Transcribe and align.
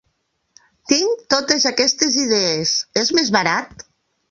Tinc 0.91 1.21
totes 1.33 1.67
aquestes 1.73 2.19
idees, 2.23 2.75
és 3.05 3.15
més 3.21 3.33
barat? 3.39 3.89